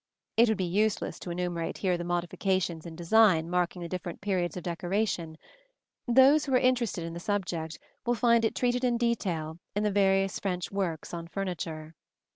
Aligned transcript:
It 0.35 0.49
would 0.49 0.57
be 0.57 0.63
useless 0.63 1.19
to 1.19 1.29
enumerate 1.29 1.77
here 1.77 1.95
the 1.95 2.03
modifications 2.03 2.87
in 2.87 2.95
design 2.95 3.51
marking 3.51 3.83
the 3.83 3.87
different 3.87 4.19
periods 4.19 4.57
of 4.57 4.63
decoration: 4.63 5.37
those 6.07 6.45
who 6.45 6.55
are 6.55 6.59
interested 6.59 7.03
in 7.03 7.13
the 7.13 7.19
subject 7.19 7.77
will 8.03 8.15
find 8.15 8.43
it 8.43 8.55
treated 8.55 8.83
in 8.83 8.97
detail 8.97 9.59
in 9.75 9.83
the 9.83 9.91
various 9.91 10.39
French 10.39 10.71
works 10.71 11.13
on 11.13 11.27
furniture. 11.27 11.93